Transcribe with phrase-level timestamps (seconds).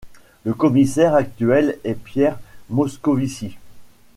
[0.45, 2.39] Le commissaire actuel est Pierre
[2.71, 3.57] Moscovici.